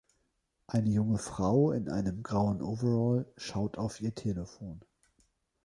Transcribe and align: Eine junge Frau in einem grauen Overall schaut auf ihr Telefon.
Eine 0.65 0.89
junge 0.89 1.19
Frau 1.19 1.71
in 1.73 1.87
einem 1.87 2.23
grauen 2.23 2.63
Overall 2.63 3.27
schaut 3.37 3.77
auf 3.77 4.01
ihr 4.01 4.15
Telefon. 4.15 4.81